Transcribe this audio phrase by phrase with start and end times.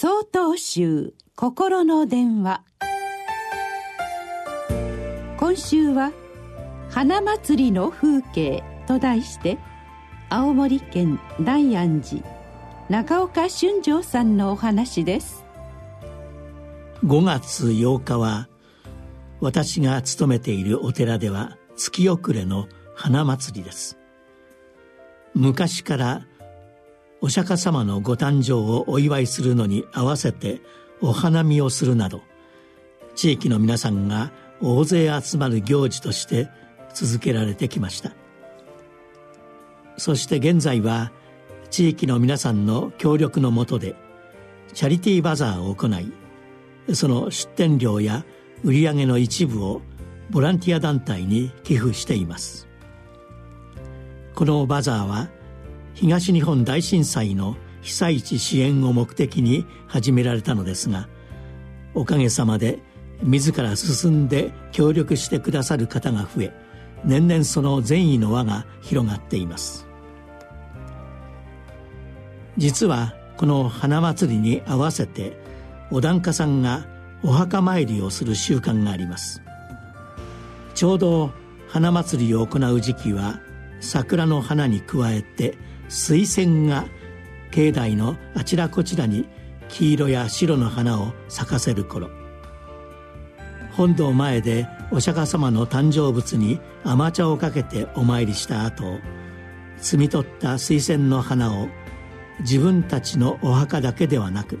[0.00, 2.62] 総統集心の電話。
[5.36, 6.12] 今週は
[6.88, 9.58] 「花祭りの風景」と題して
[10.30, 12.22] 青森県大安寺
[12.88, 15.44] 中岡俊丈さんのお話です。
[17.04, 18.48] 5月8日は
[19.40, 23.98] 私が勤めているお寺では月遅れの花祭りです。
[25.34, 26.22] 昔から
[27.20, 30.60] お釈迦様のご誕生をお祝いするのに合わせて
[31.00, 32.22] お花見をするなど
[33.14, 36.48] 地域の皆さんが大勢集まる行事として
[36.94, 38.12] 続けられてきました。
[39.96, 41.10] そして現在は
[41.70, 43.96] 地域の皆さんの協力のもとで
[44.72, 48.24] チャリティーバザーを行いその出店料や
[48.62, 49.82] 売り上げの一部を
[50.30, 52.68] ボランティア団体に寄付しています。
[54.34, 55.28] このバザーは
[56.00, 61.08] 東日本大震災の被災地支援を目的に始められたのですが
[61.92, 62.78] おかげさまで
[63.24, 66.52] 自ら進んで協力してくださる方が増え
[67.04, 69.86] 年々その善意の輪が広がっています。
[72.56, 75.36] 実はこの花祭りに合わせて
[75.90, 76.86] お檀家さんが
[77.24, 79.42] お墓参りをする習慣があります。
[80.74, 81.32] ちょうど
[81.68, 83.40] 花祭りを行う時期は
[83.80, 85.58] 桜の花に加えて
[85.88, 86.86] 水仙が
[87.50, 89.26] 境内のあちらこちらに
[89.68, 92.10] 黄色や白の花を咲かせる頃。
[93.72, 98.98] 本堂前でお釈迦様の誕生物に甘茶をかけてお参りした後
[99.80, 101.68] 摘み取った水仙の花を
[102.40, 104.58] 自分たちのお墓だけではなく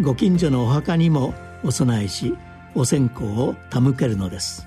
[0.00, 2.34] ご近所のお墓にもお供えし
[2.74, 4.66] お線香を手向けるのです。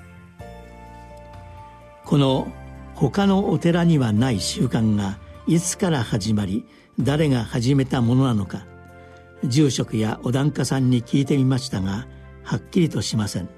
[2.06, 2.52] この
[2.94, 6.66] 他のお寺にはない習慣がいつから始まり
[7.00, 8.66] 誰が始めたものなのか
[9.44, 12.08] 住職やお檀家さんに聞いてみましたが
[12.44, 13.50] はっきりとしません。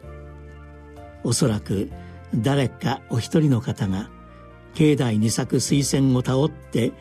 [1.23, 1.89] おそらく
[2.35, 4.09] 誰かお一人の方が
[4.73, 6.91] 境内に咲く水仙をたおって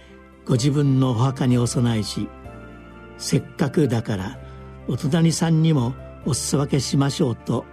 [0.46, 2.28] ご自分のお墓にお供えし
[3.18, 4.38] せっかくだから
[4.88, 7.64] お隣さんにもお裾分けしましょうと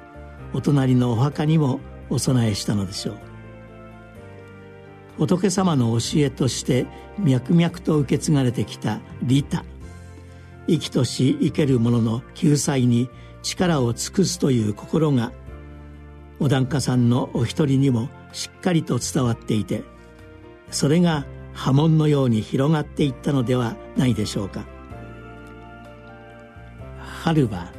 [0.53, 1.79] お隣のお墓にも
[2.09, 3.28] お供えしたのでしょう。
[5.19, 6.87] 仏様の教えとして
[7.19, 9.65] 脈々と受け継がれてきた利他
[10.67, 13.09] 生きとし生ける者の救済に
[13.43, 15.33] 力を尽くすという心が
[16.39, 19.83] お檀家さんのお一人にもしっかりと伝わっていて
[20.71, 24.63] それが波紋のように広がっていったのではないでしょうか。
[26.99, 27.73] 春は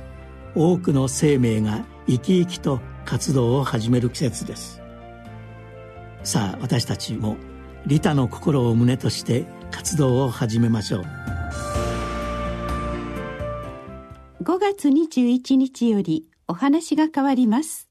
[0.54, 4.82] 多くの生命が生き生きと活動を始める季節です。
[6.22, 7.36] さあ私たちも
[7.86, 11.04] 利他の心を胸として活動を始めましょう。
[14.42, 17.89] 5月21日よりお話が変わります。